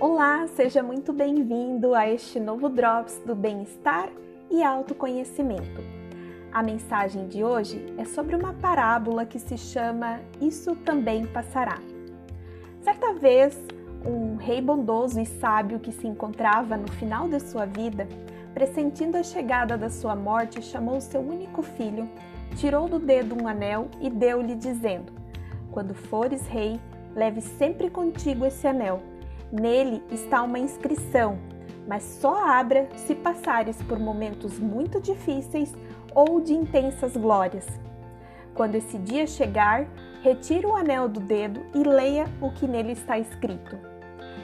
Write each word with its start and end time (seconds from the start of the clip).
Olá, 0.00 0.46
seja 0.46 0.82
muito 0.82 1.12
bem-vindo 1.12 1.94
a 1.94 2.08
este 2.08 2.40
novo 2.40 2.70
Drops 2.70 3.20
do 3.26 3.34
Bem-Estar 3.34 4.08
e 4.50 4.62
Autoconhecimento. 4.62 5.84
A 6.50 6.62
mensagem 6.62 7.28
de 7.28 7.44
hoje 7.44 7.84
é 7.98 8.06
sobre 8.06 8.34
uma 8.34 8.54
parábola 8.54 9.26
que 9.26 9.38
se 9.38 9.58
chama 9.58 10.18
Isso 10.40 10.74
Também 10.74 11.26
Passará. 11.26 11.78
Certa 12.80 13.12
vez, 13.12 13.62
um 14.02 14.36
rei 14.36 14.62
bondoso 14.62 15.20
e 15.20 15.26
sábio 15.26 15.78
que 15.78 15.92
se 15.92 16.06
encontrava 16.06 16.78
no 16.78 16.90
final 16.92 17.28
de 17.28 17.38
sua 17.38 17.66
vida, 17.66 18.08
pressentindo 18.54 19.18
a 19.18 19.22
chegada 19.22 19.76
da 19.76 19.90
sua 19.90 20.16
morte, 20.16 20.62
chamou 20.62 20.98
seu 21.02 21.20
único 21.20 21.60
filho, 21.60 22.08
tirou 22.56 22.88
do 22.88 22.98
dedo 22.98 23.36
um 23.38 23.46
anel 23.46 23.90
e 24.00 24.08
deu-lhe, 24.08 24.54
dizendo: 24.54 25.12
Quando 25.70 25.92
fores 25.92 26.46
rei, 26.46 26.80
leve 27.14 27.42
sempre 27.42 27.90
contigo 27.90 28.46
esse 28.46 28.66
anel 28.66 29.09
Nele 29.52 30.02
está 30.10 30.42
uma 30.42 30.58
inscrição, 30.58 31.38
mas 31.86 32.02
só 32.04 32.46
abra 32.46 32.88
se 32.94 33.14
passares 33.16 33.82
por 33.82 33.98
momentos 33.98 34.58
muito 34.60 35.00
difíceis 35.00 35.74
ou 36.14 36.40
de 36.40 36.54
intensas 36.54 37.16
glórias. 37.16 37.66
Quando 38.54 38.76
esse 38.76 38.96
dia 38.98 39.26
chegar, 39.26 39.88
retire 40.22 40.66
o 40.66 40.76
anel 40.76 41.08
do 41.08 41.18
dedo 41.18 41.60
e 41.74 41.82
leia 41.82 42.26
o 42.40 42.52
que 42.52 42.66
nele 42.66 42.92
está 42.92 43.18
escrito. 43.18 43.76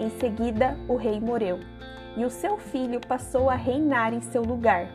Em 0.00 0.10
seguida, 0.18 0.76
o 0.88 0.96
rei 0.96 1.20
morreu, 1.20 1.60
e 2.16 2.24
o 2.24 2.30
seu 2.30 2.56
filho 2.58 3.00
passou 3.00 3.48
a 3.50 3.54
reinar 3.54 4.12
em 4.12 4.20
seu 4.20 4.42
lugar, 4.42 4.88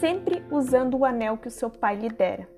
sempre 0.00 0.42
usando 0.50 0.96
o 0.96 1.04
anel 1.04 1.36
que 1.36 1.48
o 1.48 1.50
seu 1.50 1.70
pai 1.70 1.96
lhe 1.96 2.08
dera. 2.08 2.55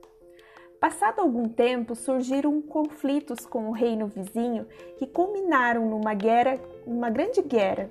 Passado 0.81 1.21
algum 1.21 1.49
tempo, 1.49 1.97
surgiram 1.97 2.63
conflitos 2.63 3.45
com 3.45 3.69
o 3.69 3.73
reino 3.73 4.07
vizinho 4.07 4.65
que 4.97 5.09
culminaram 5.09 5.85
numa 5.85 6.15
guerra, 6.15 6.57
uma 6.87 7.11
grande 7.11 7.43
guerra. 7.43 7.91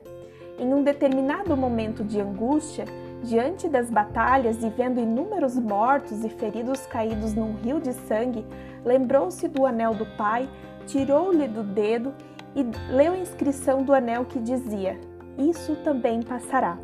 Em 0.58 0.74
um 0.74 0.82
determinado 0.82 1.56
momento 1.58 2.02
de 2.02 2.22
angústia, 2.22 2.86
diante 3.22 3.68
das 3.68 3.90
batalhas 3.90 4.64
e 4.64 4.70
vendo 4.70 5.02
inúmeros 5.02 5.58
mortos 5.58 6.24
e 6.24 6.30
feridos 6.30 6.86
caídos 6.86 7.34
num 7.34 7.56
rio 7.56 7.82
de 7.82 7.92
sangue, 7.92 8.46
lembrou-se 8.86 9.50
do 9.50 9.66
anel 9.66 9.94
do 9.94 10.06
pai, 10.16 10.50
tirou-lhe 10.86 11.48
do 11.48 11.64
dedo 11.64 12.14
e 12.56 12.64
leu 12.94 13.12
a 13.12 13.18
inscrição 13.18 13.84
do 13.84 13.94
anel 13.94 14.24
que 14.24 14.40
dizia: 14.40 14.98
Isso 15.38 15.76
também 15.84 16.22
passará. 16.22 16.78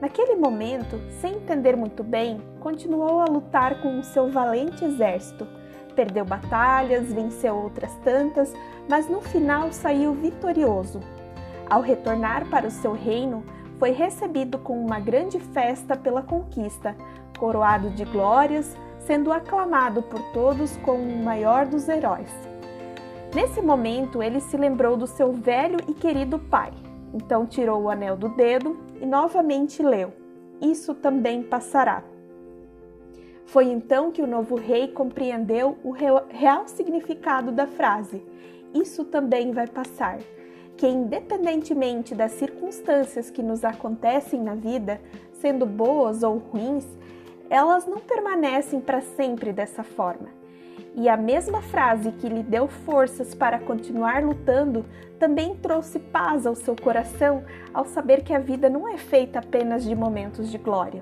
Naquele 0.00 0.34
momento, 0.34 0.98
sem 1.20 1.34
entender 1.34 1.76
muito 1.76 2.02
bem, 2.02 2.40
continuou 2.58 3.20
a 3.20 3.26
lutar 3.26 3.82
com 3.82 3.98
o 3.98 4.02
seu 4.02 4.30
valente 4.30 4.82
exército. 4.82 5.46
Perdeu 5.94 6.24
batalhas, 6.24 7.12
venceu 7.12 7.54
outras 7.54 7.94
tantas, 7.96 8.52
mas 8.88 9.08
no 9.08 9.20
final 9.20 9.70
saiu 9.72 10.14
vitorioso. 10.14 11.00
Ao 11.68 11.82
retornar 11.82 12.48
para 12.48 12.66
o 12.66 12.70
seu 12.70 12.94
reino, 12.94 13.44
foi 13.78 13.90
recebido 13.90 14.58
com 14.58 14.82
uma 14.82 14.98
grande 14.98 15.38
festa 15.38 15.94
pela 15.96 16.22
conquista, 16.22 16.96
coroado 17.38 17.90
de 17.90 18.04
glórias, 18.04 18.74
sendo 19.00 19.30
aclamado 19.30 20.02
por 20.02 20.20
todos 20.32 20.76
como 20.78 21.02
o 21.02 21.22
maior 21.22 21.66
dos 21.66 21.88
heróis. 21.88 22.30
Nesse 23.34 23.60
momento, 23.60 24.22
ele 24.22 24.40
se 24.40 24.56
lembrou 24.56 24.96
do 24.96 25.06
seu 25.06 25.32
velho 25.32 25.78
e 25.86 25.92
querido 25.92 26.38
pai. 26.38 26.72
Então 27.12 27.46
tirou 27.46 27.82
o 27.82 27.90
anel 27.90 28.16
do 28.16 28.28
dedo 28.28 28.78
e 29.00 29.06
novamente 29.06 29.82
leu: 29.82 30.12
Isso 30.60 30.94
também 30.94 31.42
passará. 31.42 32.02
Foi 33.46 33.64
então 33.66 34.12
que 34.12 34.22
o 34.22 34.28
novo 34.28 34.54
rei 34.54 34.88
compreendeu 34.88 35.76
o 35.82 35.90
real 35.90 36.68
significado 36.68 37.50
da 37.50 37.66
frase: 37.66 38.22
Isso 38.72 39.04
também 39.04 39.52
vai 39.52 39.66
passar. 39.66 40.18
Que, 40.76 40.86
independentemente 40.86 42.14
das 42.14 42.32
circunstâncias 42.32 43.28
que 43.28 43.42
nos 43.42 43.64
acontecem 43.64 44.40
na 44.40 44.54
vida, 44.54 44.98
sendo 45.32 45.66
boas 45.66 46.22
ou 46.22 46.38
ruins, 46.38 46.86
elas 47.50 47.86
não 47.86 47.98
permanecem 47.98 48.80
para 48.80 49.00
sempre 49.00 49.52
dessa 49.52 49.82
forma. 49.82 50.39
E 50.94 51.08
a 51.08 51.16
mesma 51.16 51.62
frase 51.62 52.12
que 52.12 52.28
lhe 52.28 52.42
deu 52.42 52.68
forças 52.68 53.34
para 53.34 53.58
continuar 53.58 54.22
lutando 54.22 54.84
também 55.18 55.54
trouxe 55.54 55.98
paz 55.98 56.46
ao 56.46 56.54
seu 56.54 56.74
coração 56.74 57.44
ao 57.72 57.84
saber 57.84 58.22
que 58.22 58.34
a 58.34 58.38
vida 58.38 58.68
não 58.68 58.88
é 58.88 58.96
feita 58.96 59.38
apenas 59.38 59.84
de 59.84 59.94
momentos 59.94 60.50
de 60.50 60.58
glória. 60.58 61.00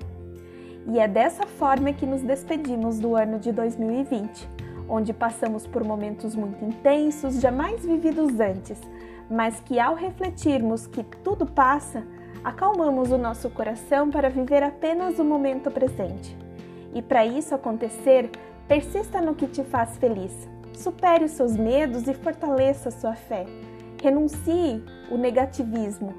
E 0.87 0.99
é 0.99 1.07
dessa 1.07 1.45
forma 1.45 1.93
que 1.93 2.05
nos 2.05 2.21
despedimos 2.21 2.99
do 2.99 3.15
ano 3.15 3.39
de 3.39 3.51
2020, 3.51 4.47
onde 4.87 5.13
passamos 5.13 5.67
por 5.67 5.83
momentos 5.83 6.35
muito 6.35 6.63
intensos, 6.65 7.39
jamais 7.39 7.85
vividos 7.85 8.39
antes, 8.39 8.79
mas 9.29 9.59
que 9.59 9.79
ao 9.79 9.93
refletirmos 9.93 10.87
que 10.87 11.03
tudo 11.23 11.45
passa, 11.45 12.03
acalmamos 12.43 13.11
o 13.11 13.17
nosso 13.17 13.49
coração 13.49 14.09
para 14.09 14.29
viver 14.29 14.63
apenas 14.63 15.19
o 15.19 15.23
momento 15.23 15.69
presente. 15.69 16.35
E 16.93 17.01
para 17.01 17.25
isso 17.25 17.53
acontecer, 17.53 18.31
Persista 18.69 19.19
no 19.19 19.33
que 19.33 19.47
te 19.47 19.63
faz 19.63 19.97
feliz. 19.97 20.47
Supere 20.75 21.25
os 21.25 21.31
seus 21.31 21.57
medos 21.57 22.07
e 22.07 22.13
fortaleça 22.13 22.91
sua 22.91 23.15
fé. 23.15 23.47
Renuncie 23.99 24.85
o 25.09 25.17
negativismo. 25.17 26.13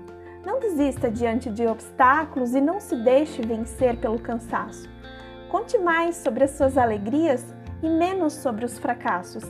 Não 0.44 0.58
desista 0.58 1.08
diante 1.08 1.48
de 1.48 1.64
obstáculos 1.68 2.52
e 2.52 2.60
não 2.60 2.80
se 2.80 2.96
deixe 2.96 3.40
vencer 3.40 4.00
pelo 4.00 4.18
cansaço. 4.18 4.88
Conte 5.48 5.78
mais 5.78 6.16
sobre 6.16 6.42
as 6.42 6.50
suas 6.50 6.76
alegrias 6.76 7.46
e 7.84 7.88
menos 7.88 8.32
sobre 8.32 8.64
os 8.64 8.80
fracassos. 8.80 9.44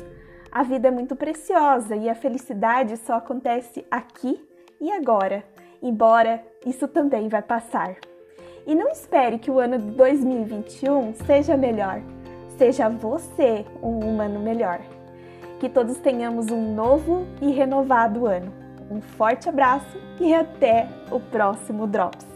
A 0.52 0.62
vida 0.62 0.88
é 0.88 0.90
muito 0.90 1.16
preciosa 1.16 1.96
e 1.96 2.06
a 2.06 2.14
felicidade 2.14 2.98
só 2.98 3.14
acontece 3.14 3.82
aqui 3.90 4.46
e 4.78 4.92
agora, 4.92 5.42
embora 5.82 6.44
isso 6.66 6.86
também 6.86 7.30
vai 7.30 7.40
passar. 7.40 7.96
E 8.66 8.74
não 8.74 8.90
espere 8.90 9.38
que 9.38 9.50
o 9.50 9.58
ano 9.58 9.78
de 9.78 9.86
2021 9.86 11.14
seja 11.14 11.56
melhor. 11.56 12.02
Seja 12.60 12.90
você 12.90 13.64
um 13.82 14.00
humano 14.00 14.38
melhor. 14.38 14.80
Que 15.58 15.66
todos 15.66 15.96
tenhamos 15.96 16.50
um 16.50 16.74
novo 16.74 17.26
e 17.40 17.50
renovado 17.50 18.26
ano. 18.26 18.52
Um 18.90 19.00
forte 19.00 19.48
abraço 19.48 19.96
e 20.20 20.34
até 20.34 20.86
o 21.10 21.18
próximo 21.18 21.86
Drops. 21.86 22.29